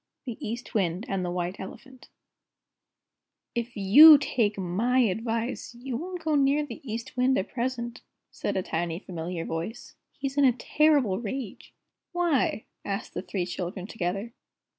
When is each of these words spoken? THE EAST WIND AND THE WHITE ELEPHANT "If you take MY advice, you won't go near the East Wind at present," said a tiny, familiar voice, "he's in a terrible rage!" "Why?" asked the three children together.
THE 0.25 0.39
EAST 0.43 0.73
WIND 0.73 1.05
AND 1.07 1.23
THE 1.23 1.29
WHITE 1.29 1.59
ELEPHANT 1.59 2.09
"If 3.53 3.77
you 3.77 4.17
take 4.17 4.57
MY 4.57 4.97
advice, 4.97 5.75
you 5.75 5.95
won't 5.95 6.23
go 6.23 6.33
near 6.33 6.65
the 6.65 6.81
East 6.83 7.15
Wind 7.15 7.37
at 7.37 7.49
present," 7.53 8.01
said 8.31 8.57
a 8.57 8.63
tiny, 8.63 8.97
familiar 8.97 9.45
voice, 9.45 9.93
"he's 10.17 10.39
in 10.39 10.45
a 10.45 10.53
terrible 10.53 11.19
rage!" 11.19 11.75
"Why?" 12.13 12.65
asked 12.83 13.13
the 13.13 13.21
three 13.21 13.45
children 13.45 13.85
together. 13.85 14.33